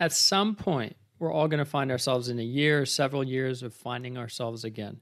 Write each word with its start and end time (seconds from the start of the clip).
At 0.00 0.14
some 0.14 0.54
point, 0.54 0.96
we're 1.18 1.32
all 1.32 1.46
going 1.46 1.58
to 1.58 1.66
find 1.66 1.90
ourselves 1.90 2.30
in 2.30 2.38
a 2.38 2.44
year, 2.44 2.86
several 2.86 3.22
years 3.22 3.62
of 3.62 3.74
finding 3.74 4.16
ourselves 4.16 4.64
again. 4.64 5.00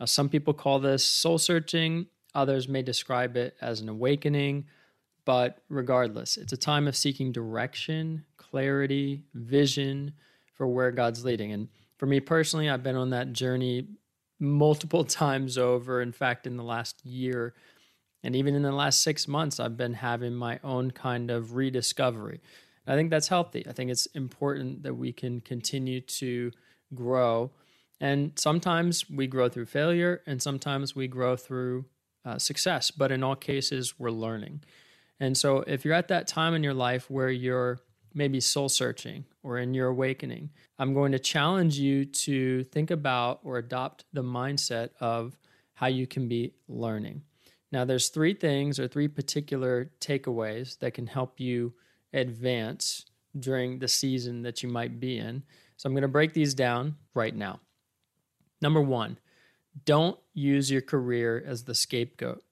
Now, 0.00 0.06
some 0.06 0.28
people 0.28 0.52
call 0.52 0.80
this 0.80 1.04
soul 1.04 1.38
searching, 1.38 2.06
others 2.34 2.68
may 2.68 2.82
describe 2.82 3.36
it 3.36 3.54
as 3.60 3.80
an 3.80 3.88
awakening, 3.88 4.66
but 5.24 5.62
regardless, 5.68 6.36
it's 6.36 6.52
a 6.52 6.56
time 6.56 6.88
of 6.88 6.96
seeking 6.96 7.30
direction, 7.30 8.24
clarity, 8.36 9.22
vision 9.34 10.14
for 10.54 10.66
where 10.66 10.90
God's 10.90 11.24
leading. 11.24 11.52
And 11.52 11.68
for 11.96 12.06
me 12.06 12.18
personally, 12.18 12.68
I've 12.68 12.82
been 12.82 12.96
on 12.96 13.10
that 13.10 13.32
journey 13.32 13.86
multiple 14.40 15.04
times 15.22 15.58
over. 15.58 16.02
In 16.02 16.10
fact, 16.10 16.48
in 16.48 16.56
the 16.56 16.64
last 16.64 17.06
year, 17.06 17.54
and 18.24 18.34
even 18.34 18.56
in 18.56 18.62
the 18.62 18.72
last 18.72 19.02
six 19.02 19.28
months, 19.28 19.60
I've 19.60 19.76
been 19.76 19.94
having 19.94 20.34
my 20.34 20.58
own 20.64 20.90
kind 20.90 21.30
of 21.30 21.54
rediscovery. 21.54 22.40
I 22.86 22.94
think 22.96 23.10
that's 23.10 23.28
healthy. 23.28 23.66
I 23.68 23.72
think 23.72 23.90
it's 23.90 24.06
important 24.06 24.82
that 24.82 24.94
we 24.94 25.12
can 25.12 25.40
continue 25.40 26.00
to 26.00 26.50
grow. 26.94 27.52
And 28.00 28.32
sometimes 28.36 29.08
we 29.10 29.26
grow 29.26 29.48
through 29.48 29.66
failure, 29.66 30.22
and 30.26 30.40
sometimes 30.40 30.96
we 30.96 31.06
grow 31.06 31.36
through 31.36 31.84
uh, 32.24 32.38
success. 32.38 32.90
But 32.90 33.12
in 33.12 33.22
all 33.22 33.36
cases, 33.36 33.98
we're 33.98 34.10
learning. 34.10 34.62
And 35.20 35.36
so 35.36 35.58
if 35.66 35.84
you're 35.84 35.94
at 35.94 36.08
that 36.08 36.26
time 36.26 36.54
in 36.54 36.62
your 36.62 36.74
life 36.74 37.10
where 37.10 37.30
you're 37.30 37.78
maybe 38.14 38.40
soul 38.40 38.68
searching 38.68 39.24
or 39.42 39.58
in 39.58 39.74
your 39.74 39.88
awakening, 39.88 40.50
I'm 40.78 40.94
going 40.94 41.12
to 41.12 41.18
challenge 41.18 41.78
you 41.78 42.06
to 42.06 42.64
think 42.64 42.90
about 42.90 43.40
or 43.44 43.58
adopt 43.58 44.04
the 44.12 44.24
mindset 44.24 44.90
of 44.98 45.36
how 45.74 45.86
you 45.86 46.06
can 46.06 46.26
be 46.26 46.54
learning. 46.68 47.22
Now, 47.70 47.84
there's 47.84 48.08
three 48.08 48.34
things 48.34 48.80
or 48.80 48.88
three 48.88 49.08
particular 49.08 49.90
takeaways 50.00 50.78
that 50.78 50.94
can 50.94 51.06
help 51.06 51.38
you 51.38 51.74
advance 52.12 53.06
during 53.38 53.78
the 53.78 53.88
season 53.88 54.42
that 54.42 54.62
you 54.62 54.68
might 54.68 54.98
be 55.00 55.18
in. 55.18 55.42
So 55.76 55.86
I'm 55.86 55.94
going 55.94 56.02
to 56.02 56.08
break 56.08 56.32
these 56.32 56.54
down 56.54 56.96
right 57.14 57.34
now. 57.34 57.60
Number 58.60 58.80
one, 58.80 59.18
don't 59.84 60.18
use 60.34 60.70
your 60.70 60.82
career 60.82 61.42
as 61.46 61.64
the 61.64 61.74
scapegoat. 61.74 62.42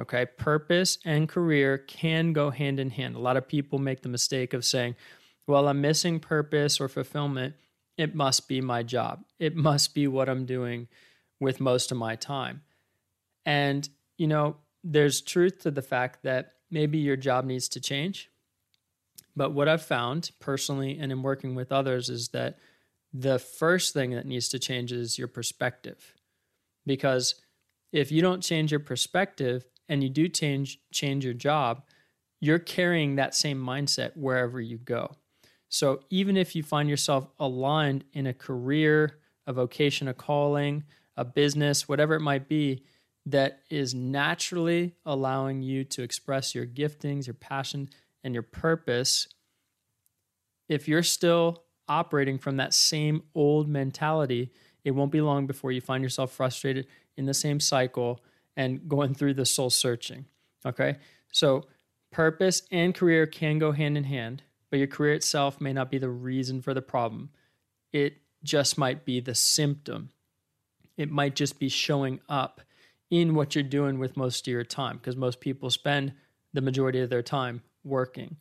Okay, 0.00 0.24
purpose 0.24 0.98
and 1.04 1.28
career 1.28 1.78
can 1.78 2.32
go 2.32 2.50
hand 2.50 2.80
in 2.80 2.90
hand. 2.90 3.14
A 3.14 3.20
lot 3.20 3.36
of 3.36 3.46
people 3.46 3.78
make 3.78 4.02
the 4.02 4.08
mistake 4.08 4.54
of 4.54 4.64
saying, 4.64 4.96
well, 5.46 5.68
I'm 5.68 5.80
missing 5.80 6.18
purpose 6.18 6.80
or 6.80 6.88
fulfillment. 6.88 7.54
It 7.98 8.14
must 8.14 8.48
be 8.48 8.60
my 8.60 8.82
job. 8.82 9.24
It 9.38 9.54
must 9.68 9.94
be 9.94 10.08
what 10.08 10.28
I'm 10.28 10.46
doing 10.46 10.88
with 11.40 11.60
most 11.60 11.92
of 11.92 11.98
my 11.98 12.16
time. 12.16 12.62
And, 13.44 13.88
you 14.16 14.26
know, 14.26 14.56
there's 14.82 15.20
truth 15.20 15.60
to 15.60 15.70
the 15.70 15.82
fact 15.82 16.22
that 16.22 16.54
maybe 16.70 16.98
your 16.98 17.16
job 17.16 17.44
needs 17.44 17.68
to 17.70 17.80
change. 17.80 18.30
But 19.34 19.52
what 19.52 19.68
I've 19.68 19.82
found 19.82 20.30
personally 20.40 20.98
and 20.98 21.10
in 21.10 21.22
working 21.22 21.54
with 21.54 21.72
others 21.72 22.10
is 22.10 22.28
that 22.28 22.58
the 23.12 23.38
first 23.38 23.92
thing 23.92 24.10
that 24.12 24.26
needs 24.26 24.48
to 24.50 24.58
change 24.58 24.92
is 24.92 25.18
your 25.18 25.28
perspective. 25.28 26.14
Because 26.86 27.36
if 27.92 28.10
you 28.10 28.22
don't 28.22 28.42
change 28.42 28.70
your 28.70 28.80
perspective 28.80 29.66
and 29.88 30.02
you 30.02 30.08
do 30.08 30.28
change 30.28 30.80
change 30.92 31.24
your 31.24 31.34
job, 31.34 31.82
you're 32.40 32.58
carrying 32.58 33.16
that 33.16 33.34
same 33.34 33.62
mindset 33.62 34.16
wherever 34.16 34.60
you 34.60 34.78
go. 34.78 35.14
So 35.68 36.00
even 36.10 36.36
if 36.36 36.54
you 36.54 36.62
find 36.62 36.88
yourself 36.88 37.28
aligned 37.38 38.04
in 38.12 38.26
a 38.26 38.34
career, 38.34 39.18
a 39.46 39.52
vocation, 39.52 40.08
a 40.08 40.14
calling, 40.14 40.84
a 41.16 41.24
business, 41.24 41.88
whatever 41.88 42.14
it 42.14 42.20
might 42.20 42.48
be, 42.48 42.82
that 43.26 43.60
is 43.70 43.94
naturally 43.94 44.94
allowing 45.06 45.62
you 45.62 45.84
to 45.84 46.02
express 46.02 46.54
your 46.54 46.66
giftings, 46.66 47.26
your 47.26 47.34
passion, 47.34 47.88
and 48.24 48.34
your 48.34 48.42
purpose, 48.42 49.28
if 50.68 50.88
you're 50.88 51.02
still 51.02 51.64
operating 51.88 52.38
from 52.38 52.56
that 52.56 52.74
same 52.74 53.22
old 53.34 53.68
mentality, 53.68 54.50
it 54.84 54.92
won't 54.92 55.12
be 55.12 55.20
long 55.20 55.46
before 55.46 55.72
you 55.72 55.80
find 55.80 56.02
yourself 56.02 56.32
frustrated 56.32 56.86
in 57.16 57.26
the 57.26 57.34
same 57.34 57.60
cycle 57.60 58.20
and 58.56 58.88
going 58.88 59.14
through 59.14 59.34
the 59.34 59.46
soul 59.46 59.70
searching. 59.70 60.26
Okay? 60.64 60.96
So, 61.32 61.66
purpose 62.10 62.62
and 62.70 62.94
career 62.94 63.26
can 63.26 63.58
go 63.58 63.72
hand 63.72 63.96
in 63.96 64.04
hand, 64.04 64.42
but 64.70 64.78
your 64.78 64.88
career 64.88 65.14
itself 65.14 65.60
may 65.60 65.72
not 65.72 65.90
be 65.90 65.98
the 65.98 66.10
reason 66.10 66.62
for 66.62 66.74
the 66.74 66.82
problem. 66.82 67.30
It 67.92 68.18
just 68.42 68.76
might 68.76 69.04
be 69.04 69.20
the 69.20 69.34
symptom. 69.34 70.10
It 70.96 71.10
might 71.10 71.34
just 71.34 71.58
be 71.58 71.68
showing 71.68 72.20
up 72.28 72.60
in 73.10 73.34
what 73.34 73.54
you're 73.54 73.64
doing 73.64 73.98
with 73.98 74.16
most 74.16 74.46
of 74.46 74.52
your 74.52 74.64
time 74.64 74.96
because 74.96 75.16
most 75.16 75.40
people 75.40 75.70
spend 75.70 76.12
the 76.52 76.60
majority 76.60 77.00
of 77.00 77.10
their 77.10 77.22
time 77.22 77.62
working. 77.84 78.36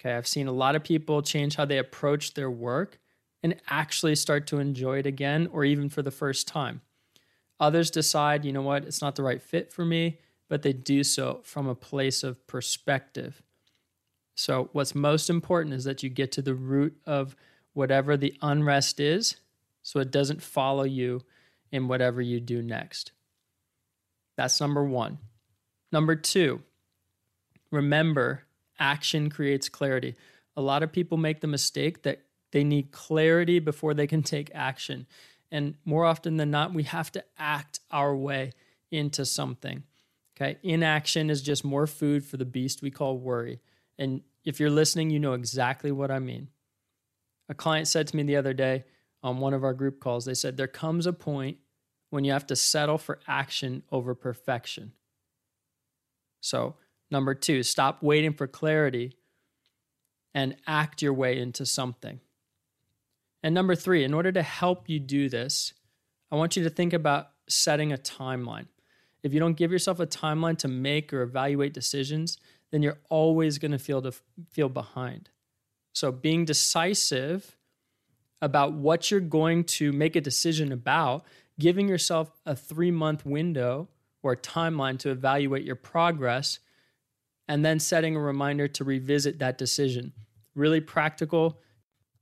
Okay, 0.00 0.14
I've 0.14 0.26
seen 0.26 0.46
a 0.46 0.52
lot 0.52 0.76
of 0.76 0.84
people 0.84 1.22
change 1.22 1.56
how 1.56 1.64
they 1.64 1.78
approach 1.78 2.34
their 2.34 2.50
work 2.50 2.98
and 3.42 3.56
actually 3.68 4.14
start 4.14 4.46
to 4.48 4.58
enjoy 4.58 4.98
it 4.98 5.06
again 5.06 5.48
or 5.52 5.64
even 5.64 5.88
for 5.88 6.02
the 6.02 6.10
first 6.10 6.48
time. 6.48 6.80
Others 7.60 7.90
decide, 7.90 8.44
you 8.44 8.52
know 8.52 8.62
what, 8.62 8.84
it's 8.84 9.00
not 9.00 9.16
the 9.16 9.22
right 9.22 9.42
fit 9.42 9.72
for 9.72 9.84
me, 9.84 10.18
but 10.48 10.62
they 10.62 10.72
do 10.72 11.04
so 11.04 11.40
from 11.44 11.66
a 11.66 11.74
place 11.74 12.22
of 12.22 12.46
perspective. 12.46 13.42
So, 14.34 14.68
what's 14.72 14.94
most 14.94 15.30
important 15.30 15.74
is 15.74 15.84
that 15.84 16.02
you 16.02 16.10
get 16.10 16.32
to 16.32 16.42
the 16.42 16.54
root 16.54 16.96
of 17.06 17.36
whatever 17.72 18.16
the 18.16 18.34
unrest 18.42 18.98
is 18.98 19.36
so 19.82 20.00
it 20.00 20.10
doesn't 20.10 20.42
follow 20.42 20.84
you 20.84 21.22
in 21.70 21.88
whatever 21.88 22.20
you 22.22 22.40
do 22.40 22.62
next. 22.62 23.12
That's 24.36 24.60
number 24.60 24.82
one. 24.82 25.18
Number 25.92 26.16
two, 26.16 26.62
remember 27.70 28.42
action 28.78 29.30
creates 29.30 29.68
clarity. 29.68 30.14
A 30.56 30.62
lot 30.62 30.82
of 30.82 30.92
people 30.92 31.18
make 31.18 31.40
the 31.40 31.46
mistake 31.46 32.02
that 32.02 32.22
they 32.52 32.64
need 32.64 32.92
clarity 32.92 33.58
before 33.58 33.94
they 33.94 34.06
can 34.06 34.22
take 34.22 34.50
action. 34.54 35.06
And 35.50 35.74
more 35.84 36.04
often 36.04 36.36
than 36.36 36.50
not, 36.50 36.72
we 36.72 36.84
have 36.84 37.10
to 37.12 37.24
act 37.38 37.80
our 37.90 38.14
way 38.14 38.52
into 38.90 39.24
something. 39.24 39.82
Okay. 40.36 40.58
Inaction 40.62 41.30
is 41.30 41.42
just 41.42 41.64
more 41.64 41.86
food 41.86 42.24
for 42.24 42.36
the 42.36 42.44
beast 42.44 42.82
we 42.82 42.90
call 42.90 43.18
worry. 43.18 43.60
And 43.98 44.22
if 44.44 44.58
you're 44.58 44.70
listening, 44.70 45.10
you 45.10 45.20
know 45.20 45.34
exactly 45.34 45.92
what 45.92 46.10
I 46.10 46.18
mean. 46.18 46.48
A 47.48 47.54
client 47.54 47.88
said 47.88 48.08
to 48.08 48.16
me 48.16 48.22
the 48.22 48.36
other 48.36 48.54
day 48.54 48.84
on 49.22 49.38
one 49.38 49.54
of 49.54 49.64
our 49.64 49.74
group 49.74 50.00
calls, 50.00 50.24
they 50.24 50.34
said, 50.34 50.56
There 50.56 50.66
comes 50.66 51.06
a 51.06 51.12
point 51.12 51.58
when 52.10 52.24
you 52.24 52.32
have 52.32 52.46
to 52.46 52.56
settle 52.56 52.98
for 52.98 53.20
action 53.26 53.82
over 53.90 54.14
perfection. 54.14 54.92
So 56.40 56.76
Number 57.10 57.34
two, 57.34 57.62
stop 57.62 58.02
waiting 58.02 58.32
for 58.32 58.46
clarity 58.46 59.16
and 60.34 60.56
act 60.66 61.02
your 61.02 61.12
way 61.12 61.38
into 61.38 61.64
something. 61.64 62.20
And 63.42 63.54
number 63.54 63.74
three, 63.74 64.04
in 64.04 64.14
order 64.14 64.32
to 64.32 64.42
help 64.42 64.88
you 64.88 64.98
do 64.98 65.28
this, 65.28 65.74
I 66.32 66.36
want 66.36 66.56
you 66.56 66.64
to 66.64 66.70
think 66.70 66.92
about 66.92 67.28
setting 67.48 67.92
a 67.92 67.98
timeline. 67.98 68.66
If 69.22 69.32
you 69.32 69.40
don't 69.40 69.56
give 69.56 69.70
yourself 69.70 70.00
a 70.00 70.06
timeline 70.06 70.58
to 70.58 70.68
make 70.68 71.12
or 71.12 71.22
evaluate 71.22 71.72
decisions, 71.72 72.38
then 72.70 72.82
you're 72.82 72.98
always 73.08 73.58
going 73.58 73.72
to 73.72 73.78
feel 73.78 74.02
to 74.02 74.12
feel 74.50 74.68
behind. 74.68 75.30
So 75.92 76.10
being 76.10 76.44
decisive 76.44 77.56
about 78.42 78.72
what 78.72 79.10
you're 79.10 79.20
going 79.20 79.64
to 79.64 79.92
make 79.92 80.16
a 80.16 80.20
decision 80.20 80.72
about, 80.72 81.24
giving 81.58 81.88
yourself 81.88 82.32
a 82.44 82.54
3-month 82.54 83.24
window 83.24 83.88
or 84.22 84.34
timeline 84.34 84.98
to 84.98 85.10
evaluate 85.10 85.64
your 85.64 85.76
progress 85.76 86.58
and 87.48 87.64
then 87.64 87.78
setting 87.78 88.16
a 88.16 88.20
reminder 88.20 88.68
to 88.68 88.84
revisit 88.84 89.38
that 89.38 89.58
decision. 89.58 90.12
Really 90.54 90.80
practical, 90.80 91.60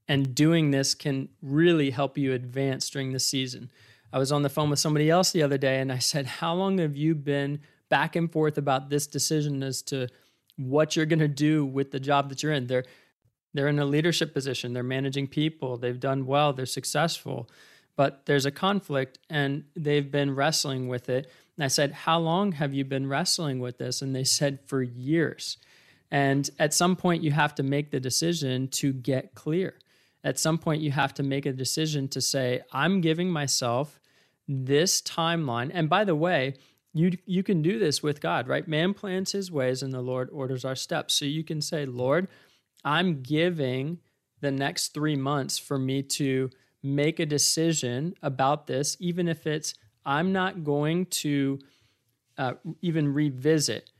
and 0.09 0.35
doing 0.35 0.71
this 0.71 0.95
can 0.95 1.29
really 1.41 1.91
help 1.91 2.19
you 2.19 2.33
advance 2.33 2.91
during 2.91 3.13
the 3.13 3.21
season. 3.21 3.71
I 4.13 4.19
was 4.19 4.33
on 4.33 4.43
the 4.43 4.51
phone 4.51 4.69
with 4.69 4.79
somebody 4.79 5.09
else 5.09 5.33
the 5.33 5.43
other 5.43 5.59
day 5.59 5.81
and 5.81 5.91
I 5.91 5.99
said, 5.99 6.27
How 6.27 6.55
long 6.55 6.79
have 6.79 6.97
you 6.97 7.15
been 7.15 7.61
back 7.89 8.17
and 8.17 8.31
forth 8.31 8.59
about 8.59 8.91
this 8.91 9.07
decision 9.07 9.63
as 9.63 9.83
to 9.83 10.09
what 10.57 10.97
you're 10.97 11.07
going 11.07 11.19
to 11.19 11.29
do 11.29 11.65
with 11.65 11.93
the 11.93 12.01
job 12.01 12.29
that 12.29 12.43
you're 12.43 12.53
in? 12.53 12.67
They're 12.67 12.85
they're 13.55 13.69
in 13.69 13.79
a 13.79 13.85
leadership 13.85 14.33
position, 14.33 14.73
they're 14.73 14.83
managing 14.83 15.29
people, 15.29 15.77
they've 15.77 16.01
done 16.01 16.25
well, 16.25 16.55
they're 16.55 16.65
successful, 16.65 17.51
but 17.97 18.25
there's 18.25 18.47
a 18.47 18.51
conflict 18.51 19.19
and 19.29 19.65
they've 19.77 20.11
been 20.11 20.35
wrestling 20.35 20.89
with 20.89 21.11
it. 21.11 21.31
And 21.57 21.65
I 21.65 21.69
said, 21.69 21.93
How 21.93 22.19
long 22.19 22.53
have 22.53 22.75
you 22.75 22.85
been 22.85 23.09
wrestling 23.09 23.61
with 23.61 23.79
this? 23.79 24.03
And 24.03 24.15
they 24.15 24.25
said, 24.25 24.61
For 24.67 24.83
years. 24.83 25.59
And 26.11 26.49
at 26.59 26.75
some 26.75 26.97
point, 26.97 27.23
you 27.23 27.31
have 27.31 27.55
to 27.55 27.63
make 27.63 27.91
the 27.91 28.01
decision 28.01 28.69
to 28.69 28.93
get 28.93 29.35
clear. 29.35 29.79
At 30.25 30.39
some 30.39 30.59
point, 30.59 30.83
you 30.83 30.91
have 30.93 31.15
to 31.15 31.23
make 31.23 31.47
a 31.47 31.53
decision 31.53 32.07
to 32.09 32.21
say, 32.21 32.61
I'm 32.71 33.01
giving 33.01 33.31
myself 33.31 33.99
this 34.47 35.01
timeline. 35.01 35.71
And 35.73 35.89
by 35.89 36.05
the 36.05 36.15
way, 36.15 36.55
you, 36.93 37.13
you 37.25 37.43
can 37.43 37.63
do 37.63 37.79
this 37.79 38.03
with 38.03 38.21
God, 38.21 38.47
right? 38.47 38.69
Man 38.69 38.93
plans 38.93 39.33
his 39.33 39.51
ways 39.51 39.83
and 39.83 39.93
the 39.93 40.03
Lord 40.03 40.29
orders 40.31 40.65
our 40.65 40.77
steps. 40.77 41.15
So 41.15 41.25
you 41.25 41.43
can 41.43 41.63
say, 41.63 41.87
Lord, 41.87 42.29
I'm 42.85 43.23
giving 43.23 43.99
the 44.41 44.51
next 44.51 44.93
three 44.93 45.17
months 45.17 45.59
for 45.59 45.79
me 45.79 46.03
to 46.03 46.51
make 46.83 47.21
a 47.21 47.27
decision 47.27 48.15
about 48.23 48.67
this, 48.67 48.97
even 49.01 49.29
if 49.29 49.47
it's 49.47 49.75
I'm 50.05 50.33
not 50.33 50.65
going 50.65 51.07
to 51.07 51.59
uh, 52.39 52.55
even 52.81 53.13
revisit 53.13 53.91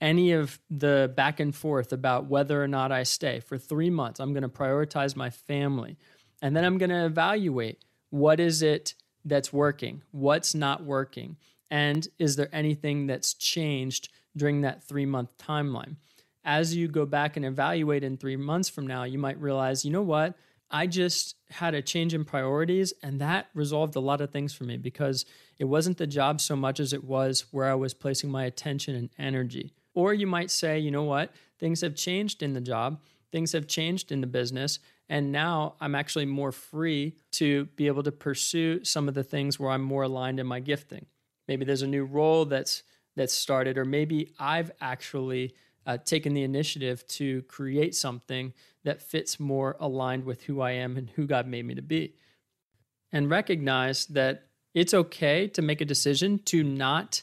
any 0.00 0.32
of 0.32 0.58
the 0.70 1.12
back 1.16 1.40
and 1.40 1.54
forth 1.54 1.92
about 1.92 2.26
whether 2.26 2.62
or 2.62 2.68
not 2.68 2.92
I 2.92 3.04
stay 3.04 3.40
for 3.40 3.56
three 3.56 3.90
months. 3.90 4.20
I'm 4.20 4.32
going 4.32 4.42
to 4.42 4.48
prioritize 4.48 5.16
my 5.16 5.30
family. 5.30 5.96
And 6.42 6.54
then 6.56 6.64
I'm 6.64 6.78
going 6.78 6.90
to 6.90 7.06
evaluate 7.06 7.84
what 8.10 8.40
is 8.40 8.62
it 8.62 8.94
that's 9.24 9.52
working, 9.52 10.02
what's 10.10 10.54
not 10.54 10.84
working, 10.84 11.36
and 11.70 12.06
is 12.18 12.36
there 12.36 12.50
anything 12.52 13.06
that's 13.06 13.32
changed 13.34 14.10
during 14.36 14.62
that 14.62 14.82
three 14.82 15.06
month 15.06 15.36
timeline. 15.38 15.96
As 16.44 16.76
you 16.76 16.88
go 16.88 17.06
back 17.06 17.36
and 17.36 17.44
evaluate 17.44 18.04
in 18.04 18.16
three 18.16 18.36
months 18.36 18.68
from 18.68 18.86
now, 18.86 19.04
you 19.04 19.18
might 19.18 19.40
realize, 19.40 19.84
you 19.84 19.90
know 19.90 20.02
what? 20.02 20.34
I 20.70 20.86
just 20.86 21.36
had 21.50 21.74
a 21.74 21.82
change 21.82 22.14
in 22.14 22.24
priorities, 22.24 22.92
and 23.02 23.20
that 23.20 23.48
resolved 23.54 23.96
a 23.96 24.00
lot 24.00 24.20
of 24.20 24.30
things 24.30 24.52
for 24.52 24.64
me 24.64 24.76
because 24.76 25.24
it 25.58 25.64
wasn't 25.64 25.98
the 25.98 26.06
job 26.06 26.40
so 26.40 26.56
much 26.56 26.80
as 26.80 26.92
it 26.92 27.04
was 27.04 27.46
where 27.50 27.70
I 27.70 27.74
was 27.74 27.94
placing 27.94 28.30
my 28.30 28.44
attention 28.44 28.94
and 28.96 29.10
energy. 29.18 29.72
Or 29.94 30.12
you 30.12 30.26
might 30.26 30.50
say, 30.50 30.78
you 30.78 30.90
know 30.90 31.04
what? 31.04 31.32
Things 31.60 31.80
have 31.82 31.94
changed 31.94 32.42
in 32.42 32.54
the 32.54 32.60
job, 32.60 33.00
things 33.30 33.52
have 33.52 33.68
changed 33.68 34.10
in 34.10 34.20
the 34.20 34.26
business, 34.26 34.80
and 35.08 35.30
now 35.30 35.74
I'm 35.80 35.94
actually 35.94 36.26
more 36.26 36.52
free 36.52 37.16
to 37.32 37.66
be 37.76 37.86
able 37.86 38.02
to 38.02 38.12
pursue 38.12 38.84
some 38.84 39.06
of 39.06 39.14
the 39.14 39.24
things 39.24 39.60
where 39.60 39.70
I'm 39.70 39.82
more 39.82 40.04
aligned 40.04 40.40
in 40.40 40.46
my 40.46 40.60
gifting. 40.60 41.06
Maybe 41.46 41.64
there's 41.64 41.82
a 41.82 41.86
new 41.86 42.04
role 42.04 42.46
that's 42.46 42.82
that's 43.16 43.34
started, 43.34 43.78
or 43.78 43.84
maybe 43.84 44.32
I've 44.40 44.72
actually 44.80 45.54
uh, 45.86 45.98
taken 45.98 46.34
the 46.34 46.42
initiative 46.42 47.06
to 47.06 47.42
create 47.42 47.94
something 47.94 48.52
that 48.84 49.02
fits 49.02 49.40
more 49.40 49.76
aligned 49.80 50.24
with 50.24 50.42
who 50.44 50.60
I 50.60 50.72
am 50.72 50.96
and 50.96 51.10
who 51.10 51.26
God 51.26 51.46
made 51.46 51.64
me 51.64 51.74
to 51.74 51.82
be. 51.82 52.14
And 53.12 53.30
recognize 53.30 54.06
that 54.06 54.48
it's 54.74 54.94
okay 54.94 55.46
to 55.48 55.62
make 55.62 55.80
a 55.80 55.84
decision 55.84 56.40
to 56.46 56.64
not 56.64 57.22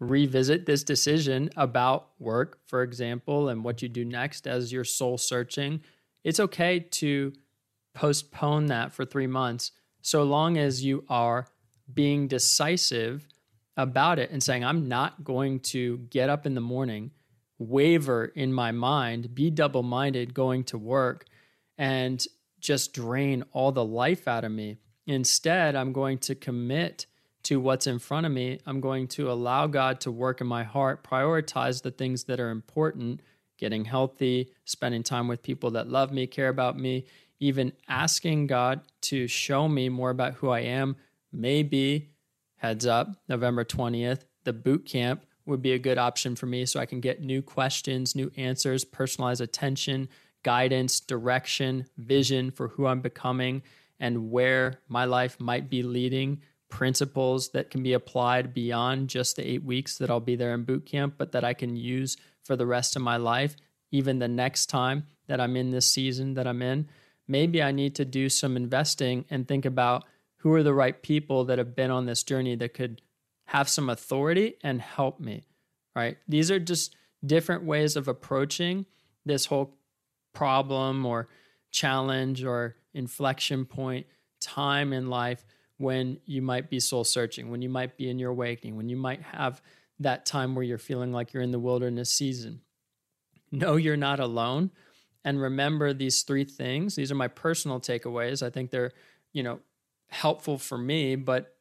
revisit 0.00 0.66
this 0.66 0.84
decision 0.84 1.50
about 1.56 2.10
work, 2.18 2.58
for 2.66 2.82
example, 2.82 3.48
and 3.48 3.64
what 3.64 3.82
you 3.82 3.88
do 3.88 4.04
next 4.04 4.46
as 4.46 4.72
you're 4.72 4.84
soul 4.84 5.18
searching. 5.18 5.80
It's 6.22 6.40
okay 6.40 6.80
to 6.80 7.32
postpone 7.94 8.66
that 8.66 8.92
for 8.92 9.04
three 9.04 9.26
months 9.26 9.72
so 10.02 10.22
long 10.22 10.58
as 10.58 10.84
you 10.84 11.04
are 11.08 11.46
being 11.92 12.28
decisive 12.28 13.26
about 13.76 14.18
it 14.18 14.30
and 14.30 14.42
saying, 14.42 14.64
I'm 14.64 14.88
not 14.88 15.24
going 15.24 15.60
to 15.60 15.98
get 16.10 16.28
up 16.28 16.46
in 16.46 16.54
the 16.54 16.60
morning, 16.60 17.10
waver 17.58 18.26
in 18.26 18.52
my 18.52 18.72
mind, 18.72 19.34
be 19.34 19.50
double 19.50 19.82
minded 19.82 20.34
going 20.34 20.64
to 20.64 20.78
work, 20.78 21.26
and 21.78 22.24
just 22.60 22.92
drain 22.92 23.44
all 23.52 23.72
the 23.72 23.84
life 23.84 24.26
out 24.26 24.44
of 24.44 24.52
me. 24.52 24.78
Instead, 25.06 25.76
I'm 25.76 25.92
going 25.92 26.18
to 26.18 26.34
commit 26.34 27.06
to 27.44 27.60
what's 27.60 27.86
in 27.86 27.98
front 27.98 28.26
of 28.26 28.32
me. 28.32 28.58
I'm 28.66 28.80
going 28.80 29.06
to 29.08 29.30
allow 29.30 29.66
God 29.66 30.00
to 30.00 30.10
work 30.10 30.40
in 30.40 30.46
my 30.46 30.64
heart, 30.64 31.04
prioritize 31.04 31.82
the 31.82 31.90
things 31.90 32.24
that 32.24 32.40
are 32.40 32.50
important, 32.50 33.20
getting 33.58 33.84
healthy, 33.84 34.50
spending 34.64 35.02
time 35.02 35.28
with 35.28 35.42
people 35.42 35.70
that 35.72 35.88
love 35.88 36.10
me, 36.10 36.26
care 36.26 36.48
about 36.48 36.78
me, 36.78 37.04
even 37.40 37.72
asking 37.88 38.46
God 38.46 38.80
to 39.02 39.26
show 39.26 39.68
me 39.68 39.90
more 39.90 40.10
about 40.10 40.34
who 40.34 40.48
I 40.48 40.60
am. 40.60 40.96
Maybe 41.32 42.14
heads 42.56 42.86
up, 42.86 43.08
November 43.28 43.64
20th, 43.64 44.22
the 44.44 44.54
boot 44.54 44.86
camp 44.86 45.26
would 45.46 45.62
be 45.62 45.72
a 45.72 45.78
good 45.78 45.98
option 45.98 46.36
for 46.36 46.46
me 46.46 46.64
so 46.66 46.80
I 46.80 46.86
can 46.86 47.00
get 47.00 47.22
new 47.22 47.42
questions, 47.42 48.14
new 48.14 48.30
answers, 48.36 48.84
personalized 48.84 49.40
attention, 49.40 50.08
guidance, 50.42 51.00
direction, 51.00 51.86
vision 51.98 52.50
for 52.50 52.68
who 52.68 52.86
I'm 52.86 53.00
becoming 53.00 53.62
and 54.00 54.30
where 54.30 54.80
my 54.88 55.04
life 55.04 55.38
might 55.40 55.70
be 55.70 55.82
leading, 55.82 56.40
principles 56.68 57.50
that 57.50 57.70
can 57.70 57.82
be 57.82 57.92
applied 57.92 58.52
beyond 58.52 59.08
just 59.08 59.36
the 59.36 59.46
eight 59.46 59.64
weeks 59.64 59.98
that 59.98 60.10
I'll 60.10 60.20
be 60.20 60.36
there 60.36 60.54
in 60.54 60.64
boot 60.64 60.86
camp, 60.86 61.14
but 61.18 61.32
that 61.32 61.44
I 61.44 61.54
can 61.54 61.76
use 61.76 62.16
for 62.42 62.56
the 62.56 62.66
rest 62.66 62.96
of 62.96 63.02
my 63.02 63.16
life, 63.16 63.56
even 63.90 64.18
the 64.18 64.28
next 64.28 64.66
time 64.66 65.06
that 65.26 65.40
I'm 65.40 65.56
in 65.56 65.70
this 65.70 65.86
season 65.86 66.34
that 66.34 66.46
I'm 66.46 66.62
in. 66.62 66.88
Maybe 67.26 67.62
I 67.62 67.72
need 67.72 67.94
to 67.96 68.04
do 68.04 68.28
some 68.28 68.56
investing 68.56 69.24
and 69.30 69.46
think 69.46 69.64
about 69.64 70.04
who 70.38 70.52
are 70.52 70.62
the 70.62 70.74
right 70.74 71.00
people 71.00 71.44
that 71.46 71.58
have 71.58 71.74
been 71.74 71.90
on 71.90 72.04
this 72.04 72.22
journey 72.22 72.54
that 72.56 72.74
could 72.74 73.00
have 73.46 73.68
some 73.68 73.90
authority 73.90 74.54
and 74.62 74.80
help 74.80 75.20
me, 75.20 75.44
right? 75.94 76.16
These 76.28 76.50
are 76.50 76.58
just 76.58 76.96
different 77.24 77.64
ways 77.64 77.96
of 77.96 78.08
approaching 78.08 78.86
this 79.24 79.46
whole 79.46 79.76
problem 80.32 81.06
or 81.06 81.28
challenge 81.70 82.44
or 82.44 82.76
inflection 82.92 83.64
point 83.64 84.06
time 84.40 84.92
in 84.92 85.08
life 85.08 85.44
when 85.78 86.18
you 86.24 86.42
might 86.42 86.70
be 86.70 86.78
soul 86.78 87.04
searching, 87.04 87.50
when 87.50 87.62
you 87.62 87.68
might 87.68 87.96
be 87.96 88.08
in 88.08 88.18
your 88.18 88.30
awakening, 88.30 88.76
when 88.76 88.88
you 88.88 88.96
might 88.96 89.22
have 89.22 89.60
that 90.00 90.26
time 90.26 90.54
where 90.54 90.64
you're 90.64 90.78
feeling 90.78 91.12
like 91.12 91.32
you're 91.32 91.42
in 91.42 91.50
the 91.50 91.58
wilderness 91.58 92.10
season. 92.10 92.60
Know 93.50 93.76
you're 93.76 93.96
not 93.96 94.20
alone 94.20 94.70
and 95.24 95.40
remember 95.40 95.92
these 95.92 96.22
three 96.22 96.44
things. 96.44 96.96
These 96.96 97.10
are 97.10 97.16
my 97.16 97.28
personal 97.28 97.80
takeaways. 97.80 98.44
I 98.44 98.50
think 98.50 98.70
they're, 98.70 98.92
you 99.32 99.42
know, 99.42 99.60
helpful 100.08 100.58
for 100.58 100.76
me, 100.76 101.16
but 101.16 101.53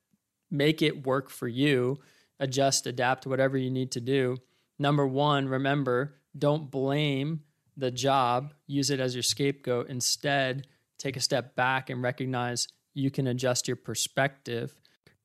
make 0.53 0.81
it 0.81 1.05
work 1.05 1.29
for 1.29 1.47
you. 1.47 1.99
Adjust, 2.39 2.87
adapt, 2.87 3.25
whatever 3.25 3.57
you 3.57 3.71
need 3.71 3.91
to 3.91 3.99
do. 3.99 4.37
Number 4.79 5.05
one, 5.05 5.49
remember, 5.49 6.15
don't 6.37 6.71
blame 6.71 7.41
the 7.75 7.91
job, 7.91 8.53
use 8.67 8.89
it 8.89 8.99
as 8.99 9.15
your 9.15 9.23
scapegoat. 9.23 9.89
Instead, 9.89 10.67
take 10.99 11.17
a 11.17 11.21
step 11.21 11.55
back 11.55 11.89
and 11.89 12.01
recognize 12.01 12.67
you 12.93 13.09
can 13.09 13.27
adjust 13.27 13.67
your 13.67 13.77
perspective. 13.77 14.79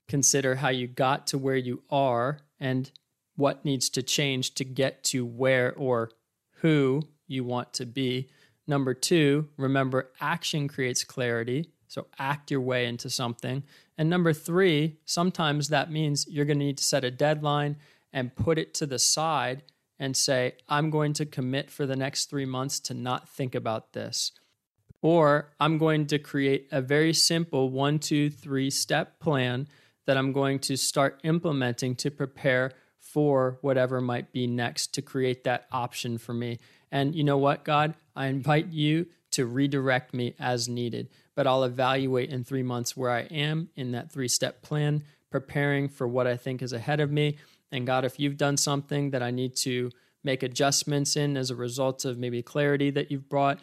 Consider 0.09 0.57
how 0.57 0.71
you 0.71 0.87
got 0.87 1.27
to 1.29 1.39
where 1.39 1.57
you 1.57 1.83
are 1.91 2.41
and 2.59 2.91
what 3.37 3.65
needs 3.65 3.91
to 3.91 4.03
change 4.03 4.55
to 4.55 4.65
get 4.65 5.05
to 5.05 5.25
where 5.25 5.75
or 5.75 6.11
who 6.61 7.03
you 7.27 7.45
want 7.45 7.75
to 7.75 7.87
be. 7.87 8.29
Number 8.67 8.95
two, 8.95 9.49
remember 9.57 10.11
action 10.21 10.69
creates 10.69 11.05
clarity. 11.05 11.71
So 11.87 12.07
act 12.19 12.51
your 12.51 12.61
way 12.61 12.87
into 12.87 13.11
something. 13.11 13.63
And 13.99 14.09
number 14.09 14.33
three, 14.33 15.01
sometimes 15.05 15.69
that 15.69 15.91
means 15.91 16.27
you're 16.29 16.45
going 16.45 16.61
to 16.61 16.65
need 16.65 16.79
to 16.79 16.85
set 16.85 17.05
a 17.05 17.11
deadline 17.11 17.77
and 18.13 18.35
put 18.35 18.57
it 18.57 18.73
to 18.75 18.87
the 18.87 18.99
side 18.99 19.65
and 19.99 20.17
say, 20.17 20.55
I'm 20.69 20.91
going 20.91 21.13
to 21.15 21.27
commit 21.27 21.71
for 21.71 21.85
the 21.85 21.97
next 21.97 22.31
three 22.31 22.47
months 22.47 22.79
to 22.81 22.95
not 22.95 23.29
think 23.29 23.57
about 23.57 23.93
this. 23.93 24.31
Or 25.03 25.51
I'm 25.59 25.79
going 25.79 26.07
to 26.07 26.19
create 26.19 26.69
a 26.71 26.81
very 26.81 27.13
simple 27.13 27.71
one, 27.71 27.99
two, 27.99 28.31
three 28.31 28.71
step 28.71 29.19
plan 29.19 29.67
that 30.07 30.17
I'm 30.17 30.33
going 30.33 30.61
to 30.61 30.77
start 30.77 31.21
implementing 31.25 31.97
to 31.97 32.11
prepare 32.11 32.73
for 33.19 33.59
whatever 33.63 34.01
might 34.01 34.33
be 34.33 34.47
next 34.47 34.95
to 34.95 35.03
create 35.03 35.45
that 35.45 35.67
option 35.73 36.19
for 36.19 36.33
me. 36.33 36.59
And 36.91 37.15
you 37.15 37.25
know 37.25 37.39
what, 37.39 37.65
God? 37.65 37.95
I 38.15 38.27
invite 38.27 38.69
you 38.69 39.07
to 39.33 39.45
redirect 39.45 40.15
me 40.15 40.35
as 40.39 40.69
needed 40.69 41.09
but 41.39 41.47
I'll 41.47 41.63
evaluate 41.63 42.31
in 42.31 42.43
three 42.43 42.65
months 42.65 42.97
where 42.97 43.13
I 43.13 43.21
am 43.21 43.69
in 43.77 43.93
that 43.93 44.11
three 44.11 44.27
step 44.27 44.61
plan, 44.61 45.05
preparing 45.31 45.89
for 45.89 46.09
what 46.09 46.27
I 46.27 46.37
think 46.37 46.63
is 46.63 46.73
ahead 46.73 46.99
of 46.99 47.13
me. 47.13 47.37
And 47.71 47.87
God, 47.87 48.05
if 48.05 48.19
you've 48.19 48.37
done 48.37 48.57
something 48.57 49.11
that 49.11 49.23
I 49.23 49.31
need 49.31 49.55
to 49.59 49.93
make 50.25 50.43
adjustments 50.43 51.15
in 51.15 51.37
as 51.37 51.53
a 51.53 51.55
result 51.55 52.05
of 52.05 52.19
maybe 52.19 52.43
clarity 52.43 52.91
that 52.91 53.13
you've 53.13 53.29
brought 53.29 53.61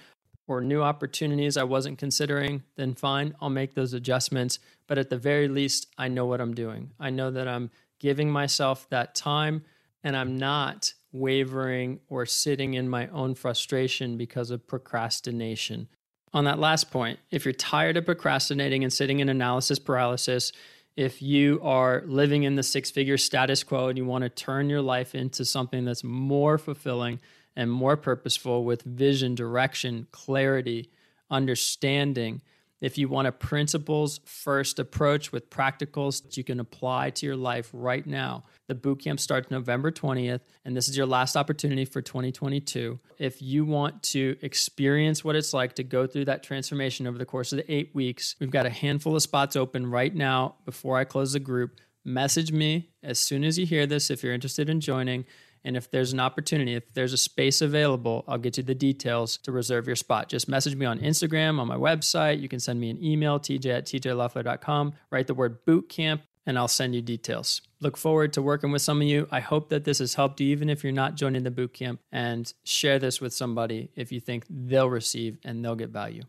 or 0.48 0.62
new 0.62 0.82
opportunities 0.82 1.58
I 1.58 1.66
wasn't 1.66 1.98
considering, 1.98 2.64
then 2.78 2.94
fine, 2.94 3.36
I'll 3.42 3.50
make 3.50 3.74
those 3.74 3.92
adjustments. 3.92 4.58
But 4.88 4.98
at 4.98 5.10
the 5.10 5.18
very 5.18 5.50
least, 5.50 5.88
I 5.98 6.08
know 6.08 6.26
what 6.26 6.40
I'm 6.40 6.54
doing. 6.54 6.92
I 6.98 7.10
know 7.10 7.30
that 7.30 7.50
I'm 7.50 7.72
giving 8.00 8.32
myself 8.32 8.88
that 8.90 9.16
time 9.16 9.64
and 10.04 10.16
I'm 10.16 10.38
not 10.38 10.94
wavering 11.12 12.00
or 12.10 12.26
sitting 12.26 12.76
in 12.76 12.88
my 12.88 13.08
own 13.08 13.34
frustration 13.34 14.18
because 14.18 14.52
of 14.52 14.68
procrastination. 14.68 15.88
On 16.34 16.44
that 16.44 16.60
last 16.60 16.92
point, 16.92 17.20
if 17.32 17.46
you're 17.46 17.54
tired 17.54 17.98
of 17.98 18.06
procrastinating 18.06 18.84
and 18.84 18.94
sitting 18.94 19.20
in 19.20 19.30
analysis 19.30 19.80
paralysis, 19.80 20.52
if 20.96 21.22
you 21.22 21.60
are 21.64 22.04
living 22.06 22.44
in 22.44 22.56
the 22.56 22.64
six 22.64 22.92
figure 22.92 23.18
status 23.18 23.64
quo 23.64 23.88
and 23.88 23.98
you 23.98 24.06
want 24.06 24.24
to 24.24 24.30
turn 24.30 24.70
your 24.70 24.82
life 24.82 25.16
into 25.16 25.44
something 25.44 25.86
that's 25.86 26.04
more 26.04 26.58
fulfilling 26.58 27.20
and 27.56 27.72
more 27.72 27.98
purposeful 27.98 28.64
with 28.64 28.84
vision, 28.84 29.34
direction, 29.34 30.08
clarity, 30.12 30.92
understanding, 31.32 32.42
if 32.82 32.98
you 32.98 33.08
want 33.08 33.28
a 33.28 33.32
principles 33.32 34.20
first 34.26 34.80
approach 34.80 35.32
with 35.32 35.50
practicals 35.50 36.22
that 36.24 36.38
you 36.38 36.44
can 36.44 36.60
apply 36.60 37.10
to 37.12 37.26
your 37.26 37.36
life 37.36 37.70
right 37.74 38.06
now, 38.06 38.44
the 38.68 38.76
bootcamp 38.76 39.20
starts 39.20 39.50
November 39.50 39.92
20th, 39.92 40.42
and 40.66 40.76
this 40.76 40.88
is 40.88 40.98
your 40.98 41.06
last 41.06 41.36
opportunity 41.36 41.86
for 41.86 42.02
2022. 42.02 43.00
If 43.18 43.42
you 43.42 43.66
want 43.66 44.04
to 44.04 44.38
experience 44.42 45.24
what 45.24 45.36
it's 45.36 45.54
like 45.54 45.76
to 45.76 45.84
go 45.84 46.06
through 46.06 46.26
that 46.26 46.44
transformation 46.44 47.08
over 47.08 47.18
the 47.18 47.26
course 47.26 47.52
of 47.54 47.58
the 47.58 47.74
eight 47.74 47.94
weeks, 47.94 48.36
we've 48.40 48.52
got 48.52 48.66
a 48.66 48.70
handful 48.72 49.16
of 49.16 49.22
spots 49.22 49.56
open 49.56 49.90
right 49.90 50.14
now 50.14 50.56
before 50.66 50.98
I 50.98 51.06
close 51.06 51.34
the 51.34 51.40
group. 51.40 51.80
Message 52.04 52.52
me 52.52 52.90
as 53.02 53.20
soon 53.20 53.44
as 53.44 53.58
you 53.58 53.66
hear 53.66 53.88
this 53.88 54.12
if 54.12 54.22
you're 54.22 54.34
interested 54.34 54.70
in 54.70 54.80
joining. 54.80 55.26
And 55.66 55.76
if 55.76 55.92
there's 55.92 56.14
an 56.14 56.20
opportunity, 56.20 56.76
if 56.76 56.94
there's 56.94 57.12
a 57.12 57.18
space 57.18 57.62
available, 57.62 58.24
I'll 58.28 58.38
get 58.38 58.56
you 58.56 58.64
the 58.64 58.76
details 58.76 59.38
to 59.40 59.52
reserve 59.52 59.88
your 59.88 59.96
spot. 59.96 60.30
Just 60.30 60.48
message 60.48 60.76
me 60.76 60.86
on 60.86 61.00
Instagram, 61.00 61.60
on 61.60 61.68
my 61.68 61.76
website. 61.76 62.40
You 62.40 62.48
can 62.48 62.60
send 62.60 62.80
me 62.80 62.92
an 62.92 63.04
email, 63.04 63.40
tj 63.40 63.66
at 63.66 63.86
tjleffler.com. 63.86 64.94
Write 65.10 65.28
the 65.28 65.34
word 65.34 65.66
bootcamp 65.66 66.22
and 66.46 66.58
I'll 66.58 66.68
send 66.68 66.94
you 66.94 67.02
details. 67.02 67.62
Look 67.80 67.98
forward 67.98 68.34
to 68.34 68.42
working 68.42 68.72
with 68.72 68.84
some 68.84 69.02
of 69.02 69.08
you. 69.08 69.28
I 69.32 69.40
hope 69.40 69.70
that 69.70 69.84
this 69.84 70.00
has 70.00 70.14
helped 70.14 70.40
you, 70.40 70.48
even 70.50 70.70
if 70.70 70.84
you're 70.84 70.94
not 70.94 71.16
joining 71.16 71.44
the 71.44 71.52
bootcamp, 71.52 71.98
and 72.12 72.54
share 72.64 73.00
this 73.00 73.20
with 73.20 73.34
somebody 73.34 73.90
if 73.96 74.12
you 74.12 74.20
think 74.20 74.46
they'll 74.50 74.90
receive 74.90 75.40
and 75.44 75.66
they'll 75.66 75.76
get 75.76 75.90
value. 75.90 76.22